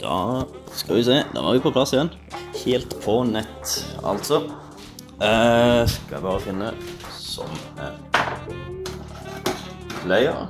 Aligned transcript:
Da 0.00 0.44
skal 0.72 0.96
vi 0.96 1.04
se. 1.04 1.22
Da 1.34 1.42
var 1.42 1.52
vi 1.52 1.62
på 1.64 1.72
plass 1.74 1.92
igjen. 1.94 2.10
Helt 2.64 2.96
på 3.04 3.22
nett, 3.24 3.76
altså. 4.02 4.42
Eh, 5.22 5.82
skal 5.88 6.16
jeg 6.16 6.22
bare 6.24 6.40
finne 6.42 6.72
som 7.14 7.48
er 7.80 7.94
player. 10.02 10.48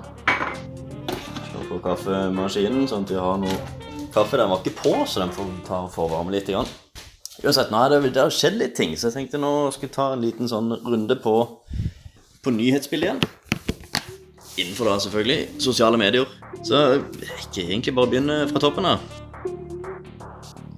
Slå 1.50 1.64
på 1.68 1.80
kaffemaskinen, 1.84 2.86
sånn 2.90 3.04
at 3.06 3.12
vi 3.12 3.20
har 3.20 3.42
noe 3.42 3.58
kaffe. 4.14 4.38
Den 4.40 4.50
var 4.52 4.62
ikke 4.62 4.78
på, 4.80 4.95
så 5.06 5.24
den 5.24 5.34
får 5.36 5.52
ta 5.68 5.82
forvarme 5.93 6.34
litt. 6.34 6.48
Grann. 6.48 6.70
Uansett, 7.43 7.72
nå 7.72 7.80
er 7.82 7.95
det, 7.95 8.12
det 8.14 8.22
har 8.22 8.34
skjedd 8.34 8.59
litt 8.61 8.77
ting, 8.79 8.96
så 8.96 9.09
jeg 9.11 9.18
tenkte 9.18 9.40
nå 9.43 9.52
skulle 9.74 9.90
jeg 9.90 9.96
ta 9.96 10.12
en 10.14 10.24
liten 10.24 10.50
sånn 10.50 10.72
runde 10.84 11.16
på, 11.22 11.36
på 12.45 12.54
nyhetsbildet 12.54 13.09
igjen. 13.09 13.22
Innenfor 14.62 14.90
da 14.90 14.98
selvfølgelig 15.00 15.62
sosiale 15.64 16.00
medier. 16.00 16.29
Så 16.62 16.77
jeg 16.77 17.04
kan 17.54 17.62
egentlig 17.64 17.96
bare 17.96 18.12
begynne 18.12 18.43
fra 18.50 18.61
toppen 18.62 18.88
av. 18.88 19.21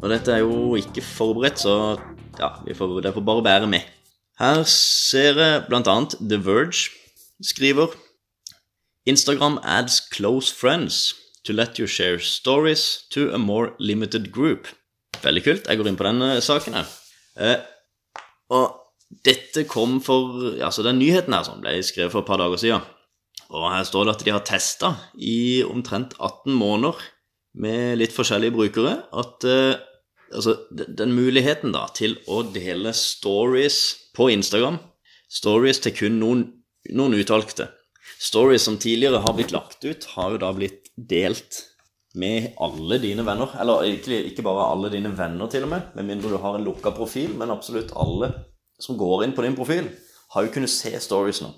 Og 0.04 0.10
dette 0.12 0.34
er 0.34 0.42
jo 0.44 0.74
ikke 0.76 1.00
forberedt, 1.00 1.62
så 1.64 1.96
ja, 2.36 2.50
vi 2.66 2.74
får, 2.76 2.98
derfor 3.06 3.24
bare 3.24 3.42
bære 3.42 3.68
med. 3.72 3.86
Her 4.36 4.60
ser 4.68 5.38
jeg 5.40 5.62
annet 5.72 6.16
The 6.20 6.36
Verge 6.44 6.90
skriver 7.40 7.94
Instagram 9.06 9.58
adds 9.64 10.02
close 10.12 10.52
friends 10.52 11.14
to 11.46 11.52
let 11.52 11.78
you 11.78 11.86
share 11.86 12.18
stories 12.20 13.04
to 13.12 13.30
a 13.32 13.38
more 13.38 13.70
limited 13.78 14.32
group. 14.32 14.68
Veldig 15.22 15.44
kult. 15.44 15.68
Jeg 15.68 15.78
går 15.78 15.88
inn 15.88 15.96
på 15.96 16.04
den 16.04 16.40
saken 16.42 16.76
her. 16.76 16.90
Eh, 17.40 17.64
og 18.50 18.76
dette 19.24 19.64
kom 19.64 20.02
for 20.04 20.52
Altså, 20.60 20.82
den 20.82 20.98
nyheten 20.98 21.32
her 21.32 21.44
som 21.46 21.64
ble 21.64 21.78
skrevet 21.82 22.12
for 22.12 22.20
et 22.20 22.28
par 22.28 22.40
dager 22.40 22.60
siden. 22.60 22.84
Og 23.48 23.70
her 23.72 23.84
står 23.84 24.04
det 24.04 24.16
at 24.16 24.24
de 24.24 24.36
har 24.36 24.44
testa 24.44 24.94
i 25.16 25.62
omtrent 25.64 26.12
18 26.20 26.52
måneder 26.52 27.00
med 27.54 27.98
litt 28.00 28.12
forskjellige 28.12 28.54
brukere 28.54 28.96
at 29.14 29.44
eh, 29.46 29.76
altså, 30.32 30.56
den 30.70 31.14
muligheten 31.16 31.74
da 31.74 31.86
til 31.94 32.16
å 32.30 32.42
dele 32.54 32.94
stories 32.96 34.10
på 34.16 34.30
Instagram, 34.32 34.78
stories 35.28 35.82
til 35.84 35.96
kun 35.96 36.20
noen, 36.22 36.44
noen 36.94 37.18
utvalgte 37.18 37.70
Stories 38.24 38.62
som 38.62 38.78
tidligere 38.78 39.20
har 39.20 39.34
blitt 39.36 39.52
lagt 39.52 39.84
ut, 39.84 40.04
har 40.14 40.32
jo 40.32 40.40
da 40.40 40.50
blitt 40.56 40.90
delt 40.96 41.58
med 42.14 42.54
alle 42.62 42.98
dine 43.02 43.24
venner. 43.26 43.50
Eller 43.60 43.88
egentlig 43.88 44.20
ikke 44.30 44.44
bare 44.46 44.68
alle 44.70 44.90
dine 44.92 45.10
venner, 45.16 45.50
til 45.50 45.66
og 45.66 45.72
med, 45.74 45.90
med 45.96 46.08
mindre 46.08 46.30
du 46.32 46.38
har 46.40 46.56
en 46.56 46.64
lukka 46.64 46.94
profil, 46.96 47.34
men 47.36 47.52
absolutt 47.52 47.92
alle 47.98 48.30
som 48.80 48.98
går 49.00 49.26
inn 49.26 49.34
på 49.36 49.44
din 49.44 49.58
profil, 49.58 49.90
har 50.34 50.46
jo 50.46 50.54
kunnet 50.54 50.72
se 50.72 50.94
stories 51.02 51.42
nå. 51.44 51.50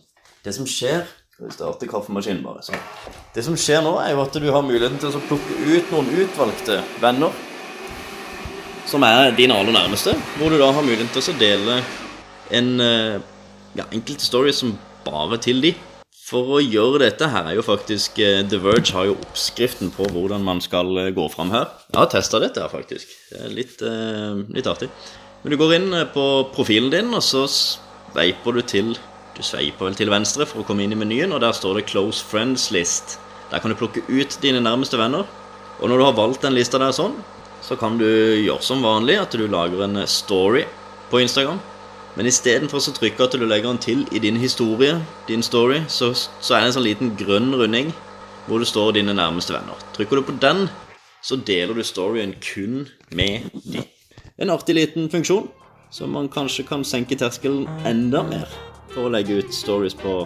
Det 0.45 0.55
som 0.57 0.67
skjer 0.69 1.05
kaffemaskinen, 1.37 2.43
bare. 2.43 2.63
Så. 2.65 2.73
Det 3.35 3.45
som 3.45 3.57
skjer 3.61 3.83
nå, 3.85 3.99
er 4.01 4.15
jo 4.15 4.25
at 4.25 4.39
du 4.41 4.49
har 4.49 4.65
muligheten 4.65 4.99
til 4.99 5.13
å 5.13 5.27
plukke 5.29 5.59
ut 5.69 5.93
noen 5.93 6.09
utvalgte 6.25 6.81
venner 7.03 7.46
som 8.87 9.03
er 9.07 9.35
dine 9.37 9.57
aller 9.57 9.75
nærmeste, 9.75 10.15
hvor 10.39 10.53
du 10.53 10.59
da 10.61 10.71
har 10.71 10.85
muligheten 10.85 11.11
til 11.15 11.33
å 11.33 11.41
dele 11.41 11.81
en 12.55 12.69
eh, 12.83 13.19
ja, 13.79 13.87
enkelte 13.91 14.25
story 14.25 14.55
som 14.55 14.77
bare 15.07 15.41
til 15.43 15.63
de. 15.65 15.75
For 16.27 16.57
å 16.57 16.63
gjøre 16.63 17.05
dette 17.05 17.29
her 17.31 17.51
er 17.51 17.59
jo 17.59 17.67
faktisk 17.67 18.19
eh, 18.23 18.45
The 18.47 18.61
Verge 18.63 18.95
har 18.95 19.09
jo 19.11 19.19
oppskriften 19.19 19.93
på 19.95 20.07
hvordan 20.15 20.47
man 20.47 20.63
skal 20.63 20.91
eh, 21.03 21.13
gå 21.15 21.27
fram 21.35 21.53
her. 21.55 21.69
Jeg 21.91 21.99
har 21.99 22.13
testa 22.15 22.41
dette 22.43 22.63
her, 22.63 22.71
faktisk. 22.73 23.11
Det 23.33 23.43
er 23.43 23.55
litt, 23.55 23.83
litt 24.55 24.71
artig. 24.71 24.91
Men 25.43 25.55
du 25.55 25.59
går 25.61 25.77
inn 25.77 26.01
på 26.15 26.27
profilen 26.55 26.91
din, 26.95 27.13
og 27.15 27.23
så 27.27 27.45
sveiper 27.51 28.57
du 28.57 28.65
til 28.67 28.97
Du 29.37 29.43
sveiper 29.45 29.85
vel 29.85 29.97
til 29.99 30.09
venstre 30.09 30.47
for 30.49 30.63
å 30.63 30.65
komme 30.65 30.87
inn 30.87 30.95
i 30.95 30.97
menyen, 30.97 31.35
og 31.37 31.43
der 31.43 31.53
står 31.53 31.77
det 31.77 31.91
'Close 31.91 32.25
Friends 32.25 32.71
List'. 32.73 33.19
Der 33.51 33.61
kan 33.61 33.69
du 33.69 33.77
plukke 33.77 34.01
ut 34.09 34.39
dine 34.41 34.63
nærmeste 34.65 34.97
venner. 34.97 35.27
Og 35.77 35.91
når 35.91 35.99
du 35.99 36.05
har 36.05 36.17
valgt 36.17 36.43
den 36.43 36.55
lista 36.57 36.79
der 36.81 36.95
sånn, 36.97 37.19
så 37.67 37.75
kan 37.77 37.99
du 37.99 38.07
gjøre 38.07 38.63
som 38.63 38.85
vanlig 38.85 39.17
at 39.19 39.35
du 39.35 39.47
lager 39.51 39.83
en 39.83 39.99
story 40.07 40.63
på 41.11 41.19
Instagram. 41.25 41.59
Men 42.17 42.29
istedenfor 42.31 42.79
å 42.79 42.95
trykke 42.97 43.27
at 43.27 43.35
du 43.35 43.45
legger 43.45 43.69
den 43.69 43.81
til 43.83 44.05
i 44.15 44.23
din 44.23 44.39
historie, 44.41 44.95
din 45.29 45.43
story, 45.45 45.83
så, 45.91 46.13
så 46.15 46.55
er 46.55 46.63
det 46.63 46.71
en 46.71 46.77
sånn 46.79 46.87
liten 46.87 47.13
grønn 47.19 47.51
runding 47.59 47.91
hvor 48.47 48.63
det 48.63 48.71
står 48.71 48.95
dine 48.97 49.17
nærmeste 49.19 49.53
venner. 49.57 49.83
Trykker 49.97 50.21
du 50.21 50.29
på 50.29 50.37
den, 50.41 50.69
så 51.27 51.37
deler 51.37 51.75
du 51.75 51.83
storyen 51.85 52.37
kun 52.39 52.87
med 53.11 53.51
de. 53.67 53.83
En 54.39 54.55
artig 54.55 54.79
liten 54.79 55.11
funksjon, 55.11 55.51
som 55.91 56.15
man 56.15 56.31
kanskje 56.31 56.65
kan 56.69 56.87
senke 56.87 57.19
terskelen 57.19 57.67
enda 57.89 58.23
mer 58.27 58.47
for 58.95 59.09
å 59.09 59.13
legge 59.13 59.43
ut 59.43 59.55
stories 59.55 59.97
på, 59.99 60.21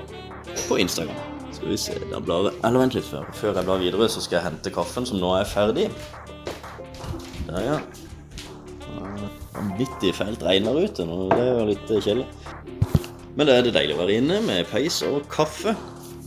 på 0.69 0.81
Instagram. 0.83 1.17
Skal 1.57 1.73
vi 1.73 1.77
se, 1.81 1.97
da 2.13 2.21
blar 2.23 2.53
Eller 2.53 2.85
vent 2.85 2.95
litt 2.97 3.09
før. 3.09 3.27
Før 3.37 3.57
jeg 3.57 3.67
blar 3.67 3.81
videre, 3.83 4.07
så 4.09 4.23
skal 4.23 4.39
jeg 4.39 4.47
hente 4.47 4.73
kaffen, 4.73 5.09
som 5.09 5.19
nå 5.21 5.33
er 5.41 5.49
ferdig. 5.49 5.89
Der, 7.51 7.65
ja. 7.67 7.79
Vanvittig 9.55 10.15
fælt 10.15 10.43
regn 10.47 10.69
der 10.69 10.77
ute 10.79 11.07
nå. 11.07 11.25
Det 11.33 11.43
er 11.43 11.57
jo 11.59 11.65
litt 11.73 11.91
eh, 11.91 12.03
kjedelig. 12.05 12.27
Men 13.35 13.49
det 13.49 13.57
er 13.57 13.65
det 13.67 13.75
deilig 13.75 13.97
å 13.97 14.03
være 14.05 14.19
inne 14.21 14.39
med 14.47 14.69
peis 14.71 15.01
og 15.07 15.25
kaffe 15.33 15.75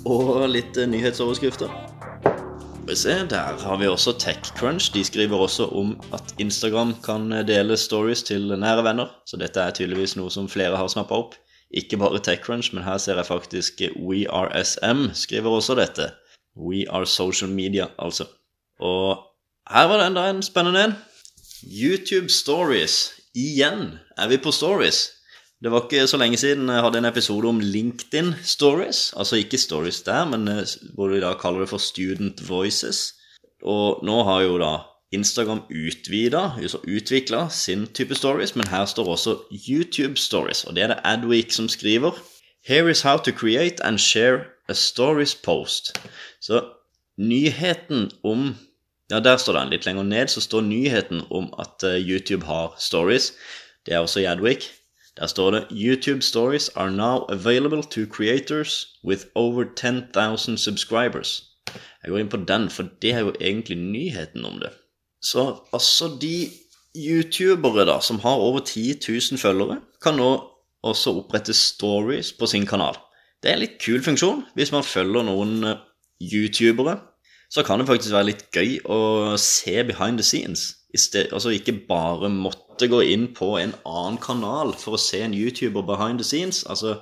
og 0.04 0.44
litt 0.52 0.76
eh, 0.76 0.90
nyhetsoverskrifter. 0.90 1.72
Se, 2.94 3.14
Der 3.30 3.56
har 3.64 3.78
vi 3.80 3.88
også 3.88 4.18
TechCrunch. 4.20 4.92
De 4.94 5.04
skriver 5.08 5.40
også 5.40 5.70
om 5.72 5.96
at 6.14 6.34
Instagram 6.44 6.92
kan 7.06 7.32
dele 7.48 7.78
stories 7.80 8.26
til 8.28 8.52
nære 8.60 8.84
venner. 8.84 9.14
Så 9.26 9.40
dette 9.40 9.64
er 9.64 9.72
tydeligvis 9.72 10.18
noe 10.20 10.30
som 10.34 10.50
flere 10.52 10.76
har 10.78 10.92
snappa 10.92 11.16
opp. 11.16 11.38
Ikke 11.72 11.98
bare 11.98 12.20
TechCrunch, 12.20 12.74
men 12.76 12.84
her 12.84 13.00
ser 13.00 13.18
jeg 13.18 13.30
faktisk 13.32 13.82
WeRSM 13.96 15.08
skriver 15.16 15.56
også 15.56 15.80
dette. 15.80 16.12
We 16.60 16.84
are 16.90 17.08
social 17.08 17.50
media, 17.50 17.88
altså. 17.98 18.28
Og 18.80 19.24
her 19.72 19.88
var 19.88 19.98
det 19.98 20.12
enda 20.12 20.28
en 20.30 20.44
spennende 20.44 20.84
en. 20.84 20.96
YouTube 21.64 22.30
Stories. 22.30 23.14
Igjen 23.36 24.00
er 24.18 24.28
vi 24.28 24.38
på 24.38 24.52
Stories. 24.52 25.10
Det 25.64 25.72
var 25.72 25.86
ikke 25.86 26.08
så 26.08 26.18
lenge 26.20 26.38
siden 26.38 26.68
jeg 26.70 26.84
hadde 26.84 27.00
en 27.00 27.08
episode 27.08 27.48
om 27.48 27.60
LinkedIn 27.60 28.34
Stories. 28.44 29.14
Altså 29.18 29.40
ikke 29.40 29.58
Stories 29.58 30.02
der, 30.02 30.26
men 30.28 30.48
eh, 30.48 30.68
hvor 30.96 31.08
vi 31.14 31.22
da 31.24 31.34
kaller 31.40 31.64
det 31.64 31.70
for 31.70 31.78
Student 31.80 32.44
Voices. 32.50 33.14
Og 33.64 34.04
nå 34.04 34.24
har 34.28 34.42
jo 34.44 34.58
da 34.60 34.74
Instagram 35.14 35.62
utvida, 35.70 36.58
utvikla 36.84 37.48
sin 37.50 37.88
type 37.88 38.16
stories, 38.16 38.56
men 38.56 38.68
her 38.68 38.86
står 38.86 39.14
også 39.16 39.38
YouTube 39.70 40.18
Stories. 40.18 40.64
Og 40.64 40.76
det 40.76 40.84
er 40.84 40.88
det 40.88 41.00
Adweek 41.04 41.52
som 41.52 41.70
skriver. 41.70 42.12
Here 42.68 42.92
is 42.92 43.02
how 43.02 43.18
to 43.18 43.32
create 43.32 43.84
and 43.84 44.00
share 44.00 44.46
a 44.70 44.74
stories 44.74 45.36
post. 45.36 46.00
Så 46.42 46.64
nyheten 47.18 48.12
om 48.24 48.56
ja, 49.14 49.20
der 49.20 49.38
står 49.38 49.60
den. 49.60 49.70
Litt 49.70 49.86
lenger 49.86 50.04
ned 50.04 50.32
så 50.34 50.42
står 50.42 50.66
nyheten 50.66 51.22
om 51.30 51.52
at 51.62 51.84
eh, 51.86 52.00
YouTube 52.02 52.48
har 52.50 52.74
stories. 52.82 53.34
Det 53.86 53.94
er 53.94 54.02
også 54.02 54.24
i 54.24 54.26
Adwick. 54.26 54.72
Der 55.18 55.28
står 55.28 55.52
det 55.52 55.68
YouTube 55.72 56.22
stories 56.22 56.70
are 56.70 56.92
now 56.92 57.26
available 57.30 57.84
to 57.84 58.02
creators 58.10 58.88
with 59.06 59.26
over 59.36 59.64
10,000 59.76 60.58
subscribers. 60.58 61.44
Jeg 62.04 62.10
går 62.10 62.18
inn 62.18 62.30
på 62.30 62.38
den, 62.38 62.70
for 62.70 62.90
det 63.02 63.14
er 63.14 63.20
jo 63.20 63.36
egentlig 63.42 63.78
nyheten 63.78 64.46
om 64.46 64.60
det. 64.60 64.72
Så 65.22 65.60
altså 65.74 66.10
de 66.22 66.50
youtubere 66.98 67.86
da, 67.86 68.00
som 68.02 68.20
har 68.20 68.36
over 68.36 68.60
10 68.60 69.00
000 69.10 69.40
følgere, 69.40 69.82
kan 70.02 70.18
nå 70.18 70.32
også 70.84 71.14
opprette 71.22 71.54
stories 71.54 72.34
på 72.34 72.46
sin 72.46 72.66
kanal. 72.66 72.98
Det 73.44 73.52
er 73.52 73.54
en 73.54 73.66
litt 73.68 73.80
kul 73.86 74.02
funksjon 74.04 74.44
hvis 74.56 74.72
man 74.72 74.84
følger 74.84 75.24
noen 75.30 75.64
eh, 75.64 75.80
youtubere 76.34 76.98
så 77.54 77.62
kan 77.64 77.80
det 77.80 77.86
faktisk 77.86 78.16
være 78.16 78.30
litt 78.32 78.48
gøy 78.56 78.80
å 78.90 79.00
se 79.38 79.76
behind 79.86 80.18
the 80.18 80.26
scenes. 80.26 80.72
Sted, 80.98 81.30
altså 81.34 81.52
ikke 81.54 81.76
bare 81.88 82.30
måtte 82.34 82.88
gå 82.90 83.02
inn 83.14 83.28
på 83.38 83.52
en 83.62 83.76
annen 83.86 84.18
kanal 84.22 84.74
for 84.78 84.98
å 84.98 85.02
se 85.02 85.20
en 85.22 85.36
YouTuber 85.38 85.86
behind 85.86 86.22
the 86.22 86.26
scenes. 86.26 86.64
Altså 86.66 86.96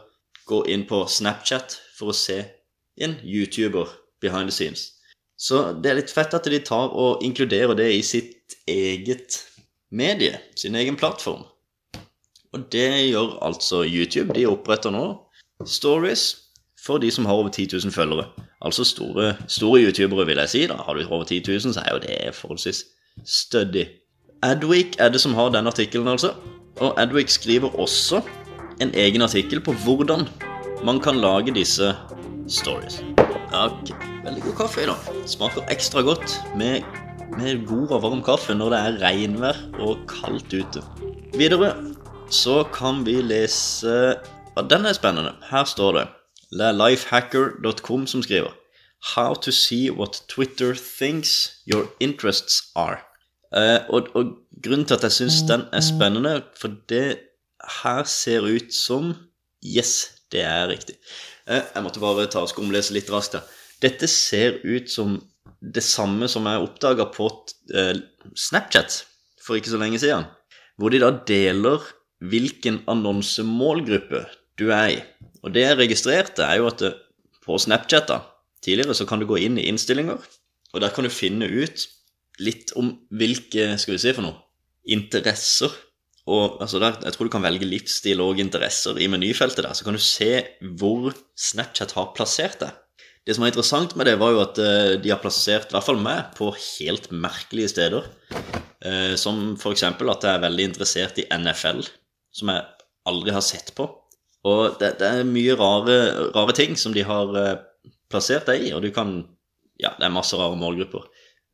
gå 0.52 0.64
inn 0.72 0.84
på 0.90 1.06
Snapchat 1.08 1.78
for 1.96 2.12
å 2.12 2.16
se 2.16 2.42
en 3.00 3.16
YouTuber 3.24 3.96
behind 4.24 4.52
the 4.52 4.56
scenes. 4.56 4.90
Så 5.40 5.64
det 5.80 5.92
er 5.92 6.00
litt 6.02 6.12
fett 6.12 6.36
at 6.36 6.52
de 6.52 6.60
tar 6.68 6.92
og 6.92 7.24
inkluderer 7.24 7.76
det 7.80 7.88
i 7.96 8.04
sitt 8.04 8.60
eget 8.68 9.40
medie, 9.92 10.36
sin 10.60 10.76
egen 10.76 11.00
plattform. 11.00 11.48
Og 12.52 12.68
det 12.76 12.90
gjør 13.08 13.38
altså 13.40 13.86
YouTube. 13.88 14.36
De 14.36 14.50
oppretter 14.52 14.92
nå 14.92 15.06
stories 15.64 16.30
for 16.82 17.00
de 17.00 17.12
som 17.12 17.28
har 17.30 17.40
over 17.40 17.52
10 17.56 17.72
000 17.72 17.96
følgere. 17.96 18.28
Altså 18.62 18.84
store, 18.84 19.36
store 19.48 19.82
youtubere, 19.82 20.26
vil 20.26 20.38
jeg 20.38 20.50
si. 20.50 20.68
da. 20.68 20.74
Har 20.86 20.94
du 20.94 21.02
over 21.10 21.24
10 21.24 21.44
000, 21.48 21.74
så 21.74 21.82
er 21.86 21.94
jo 21.94 22.00
det 22.00 22.36
forholdsvis 22.36 22.84
stødig. 23.26 23.88
Adwick 24.44 24.96
er 25.00 25.10
det 25.10 25.22
som 25.22 25.34
har 25.34 25.50
den 25.50 25.68
artikkelen, 25.68 26.08
altså. 26.08 26.34
Og 26.80 27.02
Adwick 27.02 27.30
skriver 27.30 27.80
også 27.80 28.22
en 28.82 28.94
egen 28.96 29.22
artikkel 29.22 29.62
på 29.62 29.74
hvordan 29.74 30.28
man 30.84 31.00
kan 31.00 31.16
lage 31.22 31.54
disse 31.54 31.94
stories. 32.48 33.04
Takk. 33.52 33.92
Veldig 34.24 34.44
god 34.44 34.56
kaffe 34.58 34.84
i 34.84 34.88
dag. 34.90 35.28
Smaker 35.28 35.66
ekstra 35.70 36.02
godt 36.02 36.38
med, 36.58 36.82
med 37.38 37.66
god 37.68 37.98
og 37.98 38.04
varm 38.06 38.24
kaffe 38.24 38.56
når 38.56 38.74
det 38.74 38.80
er 38.80 38.98
regnvær 39.04 39.60
og 39.80 40.06
kaldt 40.10 40.54
ute. 40.54 40.84
Videre 41.38 41.74
så 42.32 42.64
kan 42.74 43.06
vi 43.06 43.20
lese 43.22 44.16
ja, 44.56 44.62
Den 44.70 44.86
er 44.86 44.94
spennende. 44.94 45.36
Her 45.52 45.64
står 45.64 45.92
det 45.98 46.08
lifehacker.com 46.52 48.08
som 48.08 48.24
skriver 48.24 48.52
How 49.16 49.34
to 49.34 49.52
see 49.52 49.90
what 49.90 50.22
Twitter 50.28 50.76
thinks 50.76 51.62
your 51.66 51.88
interests 52.00 52.72
are. 52.76 53.02
Eh, 53.56 53.82
og, 53.90 54.08
og 54.16 54.36
grunnen 54.64 54.86
til 54.86 54.96
at 55.00 55.04
jeg 55.04 55.12
syns 55.12 55.42
den 55.50 55.66
er 55.74 55.82
spennende, 55.84 56.44
for 56.60 56.76
det 56.90 57.20
her 57.82 58.04
ser 58.04 58.46
ut 58.46 58.74
som 58.74 59.14
Yes, 59.62 60.12
det 60.32 60.42
er 60.42 60.70
riktig. 60.70 60.96
Eh, 61.48 61.62
jeg 61.76 61.84
måtte 61.84 62.02
bare 62.02 62.30
ta 62.32 62.42
og 62.42 62.50
skumlese 62.50 62.96
litt 62.96 63.10
raskt 63.14 63.38
her. 63.38 63.44
Dette 63.82 64.08
ser 64.10 64.62
ut 64.64 64.90
som 64.90 65.20
det 65.62 65.84
samme 65.86 66.30
som 66.30 66.48
jeg 66.50 66.64
oppdaga 66.66 67.06
på 67.14 67.28
eh, 67.78 67.98
Snapchat 68.38 69.04
for 69.42 69.58
ikke 69.58 69.74
så 69.74 69.82
lenge 69.82 70.00
siden. 70.02 70.26
Hvor 70.78 70.94
de 70.94 71.02
da 71.02 71.12
deler 71.28 71.84
hvilken 72.22 72.82
annonsemålgruppe 72.90 74.24
du 74.62 74.70
er 74.74 74.88
i. 74.96 75.00
Og 75.42 75.54
det 75.56 75.66
jeg 75.66 75.80
registrerte, 75.80 76.46
er 76.46 76.62
jo 76.62 76.70
at 76.70 76.84
det, 76.84 76.94
på 77.42 77.58
Snapchat 77.58 78.10
da, 78.12 78.20
tidligere 78.62 78.96
så 78.98 79.08
kan 79.10 79.22
du 79.22 79.28
gå 79.30 79.40
inn 79.42 79.58
i 79.58 79.66
innstillinger, 79.72 80.22
og 80.72 80.84
der 80.84 80.94
kan 80.94 81.08
du 81.08 81.14
finne 81.14 81.50
ut 81.50 81.88
litt 82.42 82.74
om 82.80 82.94
hvilke 83.14 83.74
skal 83.82 83.96
vi 83.96 84.02
si 84.02 84.14
for 84.16 84.26
noe, 84.26 84.38
interesser 84.90 85.74
og 86.30 86.62
altså 86.62 86.80
der, 86.80 87.00
Jeg 87.04 87.14
tror 87.14 87.28
du 87.28 87.34
kan 87.34 87.44
velge 87.44 87.66
livsstil 87.66 88.22
og 88.22 88.40
interesser 88.40 88.98
i 89.02 89.08
menyfeltet 89.10 89.66
der. 89.66 89.74
Så 89.74 89.84
kan 89.84 89.98
du 89.98 90.02
se 90.02 90.44
hvor 90.78 91.16
Snapchat 91.38 91.96
har 91.98 92.14
plassert 92.16 92.60
det. 92.62 92.70
Det 93.26 93.36
som 93.36 93.46
er 93.46 93.52
interessant 93.52 93.96
med 93.96 94.06
det, 94.10 94.18
var 94.20 94.34
jo 94.34 94.42
at 94.42 94.60
eh, 94.62 94.98
de 95.02 95.10
har 95.10 95.22
plassert 95.22 95.70
i 95.70 95.76
hvert 95.76 95.86
fall 95.86 96.02
meg 96.02 96.34
på 96.38 96.50
helt 96.58 97.10
merkelige 97.14 97.74
steder. 97.74 98.08
Eh, 98.82 99.14
som 99.18 99.54
f.eks. 99.58 99.84
at 99.84 100.26
jeg 100.26 100.32
er 100.32 100.46
veldig 100.46 100.70
interessert 100.72 101.20
i 101.22 101.28
NFL, 101.30 101.84
som 102.34 102.54
jeg 102.54 102.66
aldri 103.10 103.34
har 103.36 103.46
sett 103.46 103.74
på. 103.78 103.86
Og 104.48 104.78
det, 104.82 104.96
det 105.02 105.08
er 105.08 105.28
mye 105.28 105.56
rare, 105.58 105.98
rare, 106.34 106.56
ting 106.58 106.78
som 106.80 106.96
de 106.96 107.04
har 107.06 107.36
eh, 107.38 107.60
plassert 108.10 108.50
deg 108.50 108.68
i, 108.68 108.74
og 108.76 108.84
du 108.86 108.92
kan 108.96 109.22
Ja, 109.82 109.96
det 109.98 110.06
er 110.06 110.14
masse 110.14 110.38
rare 110.38 110.58
målgrupper. 110.60 111.08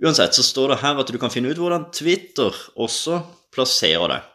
Uansett 0.04 0.36
så 0.36 0.44
står 0.44 0.74
det 0.74 0.82
her 0.82 0.98
at 1.00 1.08
du 1.08 1.18
kan 1.18 1.32
finne 1.32 1.54
ut 1.54 1.60
hvordan 1.62 1.86
Twitter 1.96 2.52
også 2.76 3.22
plasserer 3.56 4.12
deg. 4.12 4.26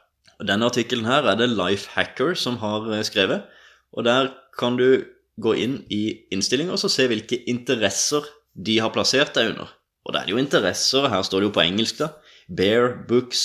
Og 0.40 0.48
Denne 0.48 0.70
artikkelen 0.70 1.04
her 1.04 1.28
er 1.28 1.36
det 1.36 1.50
Lifehacker 1.52 2.32
som 2.38 2.56
har 2.62 2.88
eh, 2.88 3.04
skrevet. 3.04 3.44
Og 3.92 4.06
der 4.08 4.32
kan 4.58 4.78
du 4.80 5.04
gå 5.42 5.52
inn 5.60 5.76
i 5.92 6.02
innstillinger 6.32 6.76
og 6.76 6.92
se 6.92 7.06
hvilke 7.08 7.38
interesser 7.48 8.26
de 8.52 8.78
har 8.80 8.92
plassert 8.94 9.36
deg 9.36 9.52
under. 9.52 9.70
Og 10.02 10.14
det 10.14 10.22
er 10.22 10.32
jo 10.32 10.40
interesser, 10.40 11.08
her 11.08 11.22
står 11.22 11.40
det 11.42 11.50
jo 11.50 11.54
på 11.56 11.64
engelsk, 11.64 12.00
da. 12.00 12.10
Bear, 12.48 12.96
books, 13.08 13.44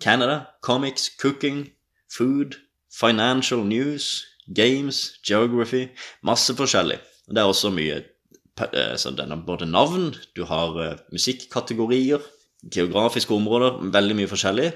Canada, 0.00 0.46
comics, 0.62 1.10
cooking, 1.20 1.66
food, 2.12 2.56
financial 2.98 3.62
news, 3.64 4.26
games, 4.54 5.18
geography 5.22 5.88
Masse 6.26 6.54
forskjellig. 6.56 6.98
Det 7.28 7.42
er 7.42 7.50
også 7.50 7.70
mye 7.74 8.00
eh, 8.00 8.94
så 8.98 9.12
den 9.14 9.34
har 9.34 9.44
både 9.46 9.68
navn, 9.68 10.10
du 10.34 10.44
har 10.48 10.76
uh, 10.78 11.00
musikkategorier, 11.12 12.22
geografiske 12.74 13.34
områder, 13.34 13.78
veldig 13.94 14.16
mye 14.18 14.30
forskjellig. 14.30 14.70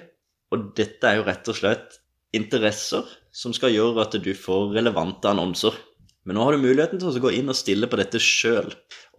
Og 0.53 0.71
dette 0.77 1.09
er 1.09 1.19
jo 1.19 1.27
rett 1.27 1.49
og 1.49 1.59
slett 1.59 1.99
interesser 2.37 3.09
som 3.33 3.55
skal 3.57 3.73
gjøre 3.73 4.05
at 4.05 4.19
du 4.21 4.31
får 4.37 4.75
relevante 4.77 5.31
annonser. 5.31 5.75
Men 6.29 6.37
nå 6.39 6.45
har 6.47 6.55
du 6.55 6.63
muligheten 6.63 7.01
til 7.01 7.11
å 7.11 7.25
gå 7.25 7.33
inn 7.35 7.51
og 7.51 7.59
stille 7.59 7.89
på 7.91 7.99
dette 7.99 8.21
sjøl. 8.23 8.69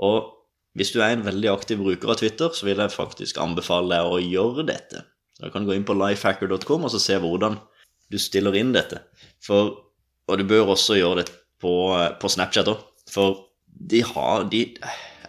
Og 0.06 0.30
hvis 0.78 0.94
du 0.94 1.02
er 1.02 1.18
en 1.18 1.26
veldig 1.26 1.50
aktiv 1.52 1.82
bruker 1.82 2.14
av 2.14 2.22
Twitter, 2.22 2.54
så 2.54 2.70
vil 2.70 2.80
jeg 2.80 2.94
faktisk 2.94 3.42
anbefale 3.42 3.92
deg 3.92 4.14
å 4.14 4.22
gjøre 4.22 4.66
dette. 4.70 5.04
Da 5.42 5.50
kan 5.52 5.66
du 5.66 5.72
gå 5.72 5.76
inn 5.78 5.86
på 5.86 5.98
lifehacker.com 5.98 6.88
og 6.88 6.94
se 6.94 7.18
hvordan 7.20 7.58
du 8.12 8.20
stiller 8.22 8.56
inn 8.60 8.74
dette. 8.76 9.02
For, 9.44 9.74
og 10.28 10.40
du 10.40 10.46
bør 10.48 10.74
også 10.76 10.98
gjøre 11.00 11.24
det 11.24 11.32
på, 11.64 11.74
på 12.20 12.32
Snapchat 12.32 12.72
òg. 12.72 12.84
For 13.12 13.44
de 13.68 14.04
har 14.04 14.48
de, 14.52 14.66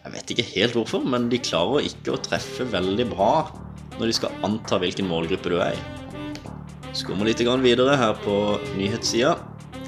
Jeg 0.05 0.12
vet 0.12 0.31
ikke 0.31 0.49
helt 0.50 0.76
hvorfor, 0.76 1.05
men 1.05 1.31
de 1.32 1.41
klarer 1.41 1.87
ikke 1.88 2.15
å 2.15 2.21
treffe 2.21 2.67
veldig 2.69 3.06
bra 3.15 3.49
når 3.99 4.11
de 4.11 4.17
skal 4.19 4.35
anta 4.44 4.79
hvilken 4.82 5.09
målgruppe 5.09 5.53
du 5.53 5.61
er 5.62 5.79
i. 5.79 5.85
Skummer 6.94 7.26
litt 7.26 7.41
videre 7.41 7.97
her 7.97 8.15
på 8.23 8.59
nyhetssida. 8.77 9.35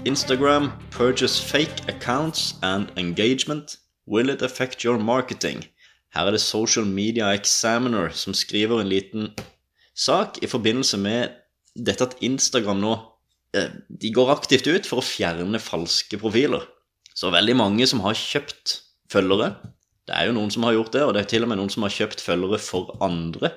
Instagram 0.07 0.73
purchase 0.91 1.43
fake 1.43 1.89
accounts 1.89 2.55
and 2.63 2.91
engagement. 2.97 3.77
Will 4.07 4.31
it 4.31 4.43
affect 4.43 4.85
your 4.85 4.99
marketing? 4.99 5.67
Her 6.15 6.27
er 6.27 6.31
det 6.31 6.41
Social 6.41 6.87
Media 6.87 7.35
Examiner 7.35 8.09
som 8.09 8.35
skriver 8.35 8.81
en 8.81 8.89
liten 8.89 9.35
sak 9.95 10.39
i 10.43 10.47
forbindelse 10.47 10.97
med 10.97 11.29
dette 11.77 12.07
at 12.09 12.17
Instagram 12.25 12.81
nå 12.83 12.95
eh, 13.57 13.71
de 13.89 14.13
går 14.15 14.33
aktivt 14.33 14.69
ut 14.71 14.89
for 14.89 15.03
å 15.03 15.07
fjerne 15.07 15.61
falske 15.63 16.21
profiler. 16.21 16.65
Så 17.17 17.33
veldig 17.33 17.57
mange 17.57 17.87
som 17.89 18.03
har 18.05 18.17
kjøpt 18.19 18.81
følgere 19.13 19.55
Det 20.07 20.15
er 20.15 20.27
jo 20.29 20.35
noen 20.37 20.51
som 20.53 20.67
har 20.67 20.75
gjort 20.77 20.93
det, 20.95 21.03
og 21.03 21.15
det 21.15 21.23
er 21.25 21.31
til 21.31 21.47
og 21.47 21.51
med 21.51 21.59
noen 21.59 21.71
som 21.73 21.87
har 21.87 21.95
kjøpt 21.95 22.21
følgere 22.23 22.61
for 22.63 22.93
andre 23.03 23.51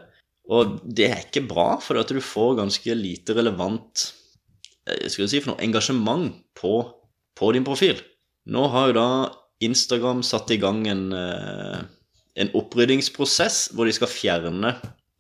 og 0.50 0.80
det 0.84 1.10
er 1.12 1.26
ikke 1.28 1.46
bra, 1.50 1.76
for 1.82 2.00
at 2.02 2.10
du 2.10 2.22
får 2.24 2.58
ganske 2.58 2.96
lite 2.98 3.36
relevant 3.38 4.08
eh, 4.90 5.06
si 5.12 5.42
noe 5.46 5.62
engasjement 5.62 6.34
på, 6.58 6.74
på, 7.38 7.52
din 7.54 7.68
profil. 7.68 8.02
Nå 8.50 8.66
har 8.74 8.90
jo 8.90 8.98
da 8.98 9.10
Instagram 9.66 10.24
satt 10.26 10.50
i 10.56 10.58
gang 10.62 10.82
en, 10.90 11.06
eh, 11.14 11.84
en 12.42 12.54
oppryddingsprosess 12.58 13.68
hvor 13.76 13.86
de 13.86 13.94
skal 13.94 14.10
fjerne 14.10 14.74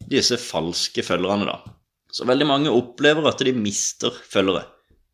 disse 0.10 0.40
falske 0.42 1.06
følgerne, 1.06 1.46
da. 1.46 1.76
Så 2.12 2.26
veldig 2.26 2.48
mange 2.50 2.74
opplever 2.74 3.28
at 3.30 3.42
de 3.46 3.54
mister 3.54 4.14
følgere. 4.26 4.66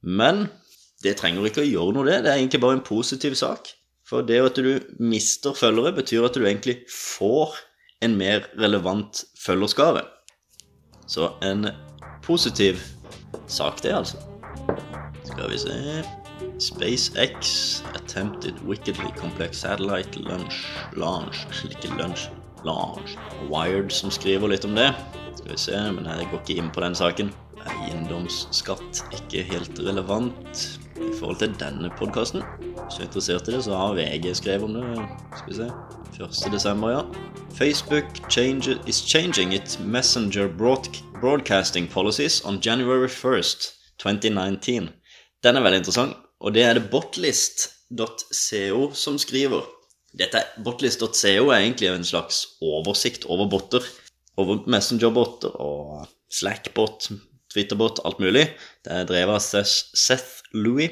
Men 0.01 0.47
det 1.03 1.18
trenger 1.19 1.47
ikke 1.47 1.63
å 1.63 1.68
gjøre 1.68 1.95
noe, 1.95 2.07
det. 2.07 2.21
Det 2.24 2.31
er 2.31 2.39
egentlig 2.39 2.62
bare 2.63 2.77
en 2.80 2.86
positiv 2.86 3.36
sak. 3.39 3.71
For 4.06 4.25
det 4.25 4.38
at 4.45 4.59
du 4.62 4.77
mister 5.01 5.56
følgere, 5.57 5.95
betyr 5.97 6.27
at 6.27 6.38
du 6.38 6.45
egentlig 6.45 6.77
får 6.94 7.57
en 8.06 8.15
mer 8.19 8.45
relevant 8.62 9.24
følgerskare. 9.42 10.06
Så 11.09 11.31
en 11.45 11.68
positiv 12.25 12.80
sak, 13.48 13.81
det, 13.83 13.94
altså. 13.94 14.21
Skal 15.25 15.51
vi 15.51 15.57
se 15.57 16.06
SpaceX 16.59 17.83
attempted 17.95 18.53
wickedly 18.65 19.12
complex 19.18 19.57
satellite 19.57 20.19
launch 20.19 20.65
Launch, 20.95 21.45
ikke 21.65 21.91
lunch, 21.98 22.30
Launch. 22.63 23.18
Wired 23.50 23.91
som 23.91 24.12
skriver 24.12 24.53
litt 24.53 24.65
om 24.65 24.75
det. 24.77 24.94
Skal 25.45 25.53
vi 25.53 25.62
se, 25.62 25.77
men 25.94 26.07
jeg 26.09 26.25
går 26.31 26.39
ikke 26.42 26.53
inn 26.57 26.69
på 26.74 26.81
den 26.81 26.95
saken. 26.97 27.27
Eiendomsskatt 27.69 29.03
ikke 29.13 29.44
helt 29.45 29.77
relevant 29.77 30.62
i 30.97 31.12
forhold 31.19 31.38
til 31.38 31.51
denne 31.59 31.92
podkasten. 32.00 32.42
Hvis 32.63 32.95
du 32.95 33.03
er 33.03 33.06
interessert 33.06 33.50
i 33.51 33.53
det, 33.53 33.59
så 33.68 33.75
har 33.77 33.94
VG 33.94 34.31
skrevet 34.39 34.65
om 34.65 34.74
det. 34.74 35.03
Skal 35.38 35.51
vi 35.51 35.57
se. 35.59 35.68
1. 36.18 36.50
desember, 36.50 36.89
ja. 36.95 37.03
Facebook 37.53 38.09
change, 38.25 38.74
is 38.89 39.06
changing 39.06 39.53
its 39.53 39.77
messenger 39.80 40.50
broadcasting 40.50 41.86
policies 41.93 42.41
on 42.41 42.58
January 42.58 43.05
1st, 43.05 43.69
2019. 44.01 44.89
Den 45.43 45.55
er 45.55 45.62
veldig 45.62 45.77
interessant, 45.84 46.17
og 46.41 46.58
det 46.58 46.63
er 46.65 46.74
det 46.79 46.89
botlist.co 46.89 48.89
som 48.98 49.22
skriver. 49.22 49.62
Dette 50.17 50.41
Botlist.co 50.63 51.51
er 51.51 51.60
egentlig 51.60 51.89
en 51.91 52.05
slags 52.08 52.46
oversikt 52.63 53.25
over 53.29 53.50
botter. 53.51 53.84
Over 54.42 54.65
messengerbotter 54.68 55.54
og 55.63 56.08
Slackbot, 56.34 57.10
Twitterbot, 57.54 58.01
alt 58.06 58.20
mulig. 58.20 58.50
Det 58.84 58.92
er 58.92 59.08
drevet 59.08 59.38
av 59.38 59.65
Seth 59.65 60.44
Louis. 60.54 60.92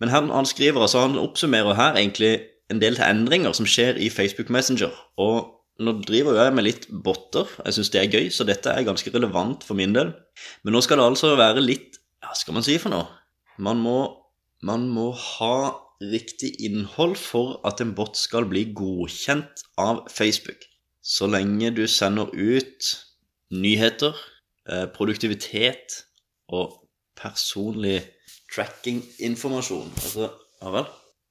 Men 0.00 0.10
han, 0.10 0.30
han 0.32 0.48
skriver, 0.48 0.80
altså 0.80 1.04
han 1.04 1.18
oppsummerer 1.20 1.76
her 1.78 1.98
egentlig 2.00 2.32
en 2.72 2.80
del 2.82 2.98
endringer 3.04 3.54
som 3.56 3.68
skjer 3.68 3.98
i 4.00 4.08
Facebook 4.12 4.50
Messenger. 4.52 4.94
Og 5.20 5.52
nå 5.80 5.96
driver 6.04 6.38
jeg 6.38 6.54
med 6.56 6.66
litt 6.66 6.88
botter. 7.04 7.48
Jeg 7.64 7.76
syns 7.76 7.92
det 7.92 8.00
er 8.02 8.14
gøy, 8.14 8.30
så 8.32 8.46
dette 8.48 8.72
er 8.72 8.86
ganske 8.86 9.12
relevant 9.14 9.64
for 9.66 9.78
min 9.78 9.94
del. 9.96 10.12
Men 10.64 10.76
nå 10.76 10.82
skal 10.84 11.00
det 11.00 11.10
altså 11.12 11.34
være 11.40 11.64
litt 11.64 12.00
Hva 12.20 12.34
skal 12.36 12.52
man 12.56 12.64
si 12.66 12.74
for 12.80 12.92
noe? 12.92 13.06
Man 13.60 13.80
må, 13.80 13.98
man 14.66 14.84
må 14.92 15.10
ha 15.16 15.54
riktig 16.00 16.52
innhold 16.64 17.16
for 17.20 17.58
at 17.68 17.80
en 17.84 17.94
bot 17.96 18.16
skal 18.16 18.46
bli 18.48 18.66
godkjent 18.76 19.64
av 19.80 20.04
Facebook. 20.12 20.60
Så 21.02 21.26
lenge 21.26 21.70
du 21.76 21.86
sender 21.86 22.30
ut 22.32 23.06
nyheter, 23.50 24.12
eh, 24.68 24.86
produktivitet 24.94 26.04
og 26.48 26.88
personlig 27.16 28.02
tracking-informasjon 28.54 29.92
Altså, 29.96 30.30
ja 30.62 30.70
vel? 30.70 30.84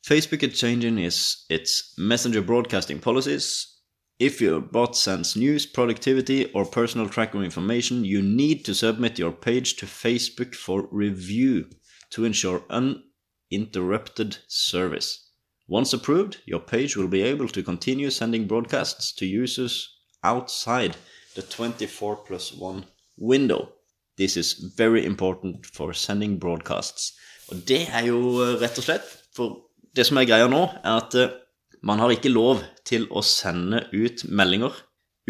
Facebook 0.07 0.43
is 0.43 0.59
changing 0.59 0.99
its, 0.99 1.93
messenger 1.97 2.41
broadcasting 2.41 3.01
policies. 3.01 3.67
If 4.19 4.41
your 4.41 4.59
bot 4.59 4.97
sends 4.97 5.35
news, 5.35 5.65
productivity, 5.65 6.45
or 6.53 6.65
personal 6.65 7.09
tracker 7.09 7.43
information, 7.43 8.05
you 8.05 8.21
need 8.21 8.65
to 8.65 8.73
submit 8.73 9.19
your 9.19 9.31
page 9.31 9.75
to 9.77 9.85
Facebook 9.85 10.55
for 10.55 10.88
review 10.91 11.65
to 12.11 12.25
ensure 12.25 12.63
uninterrupted 12.69 14.38
service. 14.47 15.28
Once 15.71 15.93
approved, 15.93 16.38
your 16.47 16.59
page 16.59 16.97
will 16.97 17.07
be 17.07 17.21
able 17.21 17.47
to 17.47 17.61
continue 17.61 18.09
sending 18.09 18.47
broadcasts 18.47 19.13
to 19.13 19.25
users 19.25 19.88
outside 20.23 20.97
the 21.35 21.43
24 21.43 22.15
plus 22.25 22.51
1 22.53 22.83
window. 23.17 23.69
This 24.17 24.35
is 24.35 24.53
very 24.75 25.05
important 25.05 25.67
for 25.67 25.93
sending 25.93 26.39
broadcasts. 26.39 27.13
Og 27.49 27.67
det 27.67 27.88
er 27.93 28.09
jo 28.09 28.17
rett 28.61 28.77
og 28.77 28.85
slett 28.85 29.05
for 29.35 29.69
det 29.93 30.07
som 30.09 30.17
er 30.17 30.27
greia 30.29 30.49
nå, 30.49 30.63
er 30.81 30.97
at 31.03 31.15
eh, 31.17 31.38
man 31.85 32.01
har 32.01 32.13
ikke 32.13 32.33
lov 32.33 32.63
til 32.85 33.05
å 33.13 33.21
sende 33.25 33.85
ut 33.93 34.25
meldinger 34.25 34.73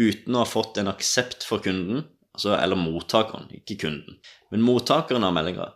uten 0.00 0.34
å 0.34 0.42
ha 0.42 0.48
fått 0.48 0.80
en 0.80 0.88
aksept 0.90 1.44
for 1.44 1.60
kunden, 1.64 2.06
altså, 2.32 2.56
eller 2.56 2.80
mottakeren, 2.80 3.50
ikke 3.60 3.76
kunden, 3.84 4.18
men 4.50 4.64
mottakeren 4.64 5.26
av 5.28 5.36
meldinga, 5.36 5.68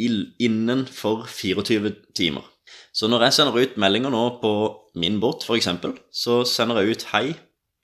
innenfor 0.00 1.28
24 1.28 1.92
timer. 2.16 2.44
Så 2.92 3.08
når 3.08 3.26
jeg 3.26 3.36
sender 3.36 3.58
ut 3.58 3.76
meldinger 3.76 4.10
nå 4.10 4.22
på 4.42 4.52
min 4.94 5.20
bot, 5.20 5.44
f.eks., 5.44 5.68
så 6.12 6.44
sender 6.44 6.80
jeg 6.80 6.96
ut 6.96 7.04
'hei', 7.12 7.36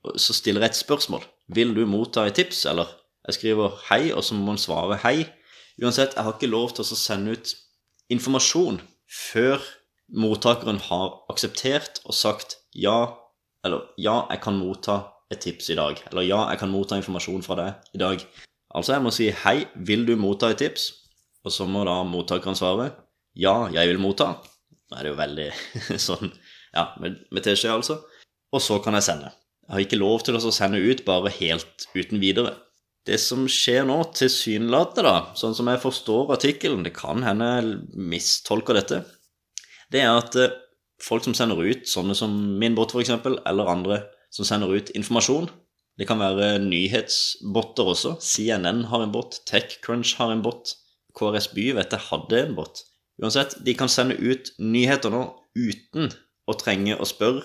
og 0.05 0.21
så 0.21 0.35
stiller 0.35 0.61
jeg 0.61 0.71
et 0.71 0.83
spørsmål. 0.83 1.23
Vil 1.49 1.75
du 1.75 1.87
motta 1.87 2.27
et 2.27 2.35
tips, 2.35 2.67
eller? 2.67 2.87
Jeg 3.27 3.35
skriver 3.35 3.69
'hei', 3.89 4.15
og 4.15 4.25
så 4.25 4.35
må 4.35 4.45
man 4.45 4.59
svare 4.59 4.99
'hei'. 4.99 5.29
Uansett, 5.83 6.15
jeg 6.17 6.25
har 6.25 6.33
ikke 6.33 6.51
lov 6.51 6.71
til 6.71 6.83
å 6.83 6.97
sende 6.97 7.33
ut 7.33 7.55
informasjon 8.11 8.81
før 9.09 9.63
mottakeren 10.13 10.79
har 10.79 11.15
akseptert 11.33 12.01
og 12.05 12.15
sagt 12.15 12.57
ja, 12.75 13.15
eller 13.65 13.89
ja, 13.99 14.27
jeg 14.31 14.41
kan 14.45 14.59
motta 14.59 14.99
et 15.33 15.41
tips 15.41 15.71
i 15.73 15.77
dag. 15.79 16.01
Eller 16.11 16.27
ja, 16.29 16.49
jeg 16.51 16.61
kan 16.61 16.73
motta 16.73 16.99
informasjon 17.01 17.45
fra 17.47 17.57
deg 17.57 17.95
i 17.97 18.01
dag. 18.03 18.25
Altså, 18.75 18.93
jeg 18.93 19.03
må 19.03 19.11
si 19.11 19.31
'hei, 19.31 19.67
vil 19.77 20.07
du 20.07 20.17
motta 20.17 20.51
et 20.51 20.59
tips?' 20.59 20.93
Og 21.45 21.51
så 21.53 21.67
må 21.67 21.85
da 21.85 22.03
mottakeren 22.03 22.57
svare 22.57 22.93
'ja, 23.37 23.69
jeg 23.73 23.89
vil 23.89 23.99
motta'. 23.99 24.37
Nå 24.93 24.99
er 24.99 25.07
det 25.07 25.13
jo 25.15 25.21
veldig 25.21 25.47
sånn 26.09 26.35
Ja, 26.73 26.91
med, 27.01 27.23
med 27.33 27.45
teskje, 27.45 27.73
altså. 27.73 28.03
Og 28.53 28.61
så 28.61 28.77
kan 28.85 28.97
jeg 28.97 29.07
sende. 29.09 29.33
Jeg 29.65 29.73
har 29.73 29.83
ikke 29.87 30.01
lov 30.01 30.23
til 30.25 30.37
å 30.37 30.53
sende 30.53 30.81
ut 30.81 31.01
bare 31.07 31.33
helt 31.39 31.87
uten 31.95 32.21
videre. 32.21 32.55
Det 33.09 33.17
som 33.19 33.47
skjer 33.51 33.87
nå, 33.89 33.97
tilsynelatende, 34.15 35.09
da, 35.09 35.35
sånn 35.39 35.57
som 35.57 35.69
jeg 35.73 35.81
forstår 35.83 36.33
artikkelen, 36.37 36.85
det 36.87 36.93
kan 36.97 37.25
hende 37.25 37.49
jeg 37.49 37.73
mistolker 38.13 38.79
dette, 38.79 39.01
det 39.93 40.05
er 40.05 40.13
at 40.21 40.37
eh, 40.39 40.55
folk 41.03 41.25
som 41.27 41.35
sender 41.37 41.59
ut, 41.65 41.89
sånne 41.89 42.15
som 42.17 42.37
min 42.61 42.77
bot 42.79 42.95
f.eks., 42.95 43.11
eller 43.49 43.73
andre 43.73 43.99
som 44.33 44.47
sender 44.49 44.71
ut 44.73 44.93
informasjon 44.97 45.51
Det 46.01 46.07
kan 46.09 46.23
være 46.23 46.63
nyhetsbotter 46.63 47.91
også. 47.93 48.15
CNN 48.25 48.87
har 48.89 49.03
en 49.05 49.13
bot, 49.13 49.37
TechCrunch 49.51 50.15
har 50.17 50.33
en 50.33 50.41
bot, 50.45 50.73
KRS 51.19 51.51
By 51.53 51.67
vet 51.77 51.93
jeg 51.93 52.07
hadde 52.07 52.39
en 52.47 52.55
bot. 52.57 52.81
Uansett, 53.21 53.59
de 53.65 53.75
kan 53.77 53.91
sende 53.93 54.17
ut 54.17 54.53
nyheter 54.59 55.13
nå 55.13 55.25
uten 55.59 56.13
å 56.49 56.57
trenge 56.59 56.97
å 56.97 57.09
spørre 57.09 57.45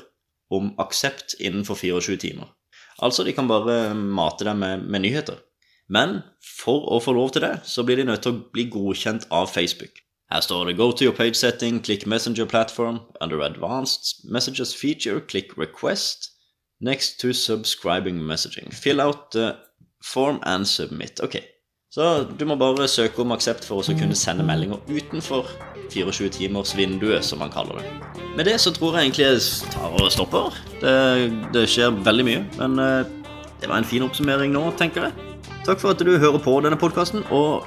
om 0.54 0.72
aksept 0.80 1.36
innenfor 1.44 1.76
24 1.76 2.22
timer. 2.24 2.54
Altså, 3.04 3.24
de 3.24 3.34
kan 3.36 3.50
bare 3.50 3.94
mate 3.94 4.48
dem 4.48 4.64
med, 4.64 4.88
med, 4.88 5.04
nyheter. 5.04 5.42
Men 5.90 6.22
for 6.64 6.88
å 6.92 7.00
få 7.04 7.14
lov 7.16 7.36
til 7.36 7.44
det, 7.46 7.54
så 7.68 7.84
blir 7.86 8.00
de 8.00 8.08
nødt 8.08 8.24
til 8.26 8.34
å 8.34 8.46
bli 8.54 8.68
godkjent 8.72 9.28
av 9.32 9.52
Facebook. 9.52 10.02
Her 10.32 10.42
står 10.44 10.66
det 10.66 10.78
'Go 10.78 10.92
to 10.92 11.06
your 11.06 11.16
page 11.16 11.36
setting, 11.36 11.84
click 11.84 12.06
Messenger 12.06 12.46
platform'. 12.46 13.00
Under 13.22 13.42
Advanced 13.42 14.26
Messages 14.32 14.76
feature, 14.76 15.22
click 15.22 15.54
'Request'. 15.58 16.32
Next 16.82 17.20
to 17.20 17.34
subscribing 17.34 18.20
messaging. 18.20 18.74
Fill 18.74 19.02
out 19.02 19.32
the 19.32 19.56
form 20.04 20.40
and 20.44 20.68
submit. 20.68 21.20
Ok, 21.24 21.36
så 21.94 22.28
du 22.40 22.44
må 22.46 22.58
bare 22.60 22.88
søke 22.92 23.22
om 23.24 23.32
aksept 23.32 23.64
for 23.68 23.80
å 23.80 23.96
kunne 23.96 24.16
sende 24.18 24.44
meldinger 24.46 24.82
utenfor 24.92 25.48
24-timers-vinduet, 25.94 27.24
som 27.24 27.40
man 27.40 27.54
kaller 27.54 27.80
det. 27.80 27.94
Med 28.36 28.46
det 28.50 28.58
så 28.60 28.74
tror 28.76 28.98
jeg 28.98 29.08
egentlig 29.08 29.26
jeg 29.26 29.72
tar 29.72 29.96
og 29.96 30.12
stopper. 30.12 30.58
Det, 30.82 30.98
det 31.56 31.64
skjer 31.72 31.96
veldig 32.06 32.26
mye. 32.28 32.44
Men 32.60 32.76
uh, 32.82 33.32
det 33.62 33.72
var 33.72 33.80
en 33.80 33.88
fin 33.88 34.04
oppsummering 34.06 34.52
nå, 34.54 34.66
tenker 34.78 35.08
jeg. 35.08 35.28
Takk 35.66 35.80
for 35.82 35.96
at 35.96 36.04
du 36.04 36.12
hører 36.18 36.40
på 36.44 36.58
denne 36.66 36.78
podkasten. 36.80 37.24
Og 37.32 37.66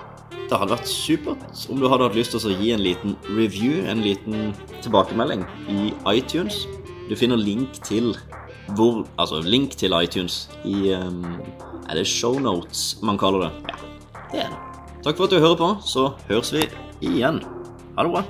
det 0.51 0.59
hadde 0.59 0.75
vært 0.75 0.91
supert 0.91 1.65
om 1.71 1.81
du 1.81 1.89
hadde 1.89 2.07
hatt 2.09 2.19
lyst 2.19 2.37
til 2.37 2.51
å 2.51 2.55
gi 2.61 2.73
en 2.75 2.85
liten 2.85 3.17
review, 3.33 3.81
en 3.89 4.05
liten 4.05 4.53
tilbakemelding, 4.85 5.47
i 5.73 5.91
iTunes. 6.13 6.67
Du 7.09 7.17
finner 7.19 7.41
link 7.41 7.81
til 7.87 8.13
hvor 8.77 9.01
Altså 9.19 9.41
link 9.43 9.73
til 9.75 9.97
iTunes 9.97 10.45
i 10.63 10.93
um, 10.95 11.25
Er 11.89 11.99
det 11.99 12.07
shownotes 12.07 13.01
man 13.03 13.19
kaller 13.19 13.49
det? 13.49 13.73
Ja, 13.73 13.79
det 14.33 14.45
er 14.45 14.53
det. 14.53 14.61
Takk 15.05 15.17
for 15.17 15.25
at 15.25 15.33
du 15.33 15.41
hører 15.41 15.57
på. 15.57 15.71
Så 15.87 16.11
høres 16.29 16.53
vi 16.53 16.67
igjen. 17.01 17.41
Ha 17.97 18.05
det 18.05 18.13
bra. 18.13 18.25